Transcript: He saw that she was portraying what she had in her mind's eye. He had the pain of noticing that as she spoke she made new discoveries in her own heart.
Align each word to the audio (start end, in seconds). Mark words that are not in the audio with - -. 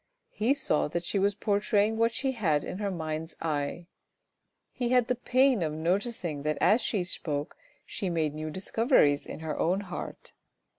He 0.31 0.55
saw 0.55 0.87
that 0.87 1.05
she 1.05 1.19
was 1.19 1.35
portraying 1.35 1.95
what 1.95 2.11
she 2.15 2.31
had 2.31 2.63
in 2.63 2.79
her 2.79 2.89
mind's 2.89 3.35
eye. 3.39 3.85
He 4.71 4.89
had 4.89 5.05
the 5.07 5.13
pain 5.13 5.61
of 5.61 5.73
noticing 5.73 6.41
that 6.41 6.57
as 6.59 6.81
she 6.81 7.03
spoke 7.03 7.55
she 7.85 8.09
made 8.09 8.33
new 8.33 8.49
discoveries 8.49 9.27
in 9.27 9.41
her 9.41 9.55
own 9.59 9.81
heart. 9.81 10.33